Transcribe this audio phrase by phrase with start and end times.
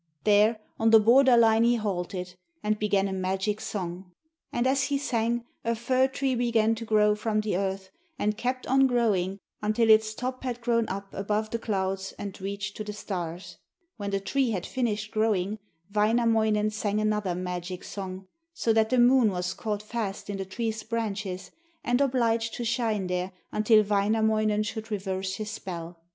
[0.23, 4.11] There, on the border line he halted, and began a magic song.
[4.51, 8.65] And as he sang a fir tree began to grow from the earth, and kept
[8.65, 12.93] on growing until its top had grown up above the clouds and reached to the
[12.93, 13.59] stars.
[13.97, 15.59] When the tree had finished growing,
[15.93, 20.81] Wainamoinen sang another magic song, so that the moon was caught fast in the tree's
[20.81, 21.51] branches
[21.83, 25.99] and obliged to shine there until Wainamoinen should reverse his spell.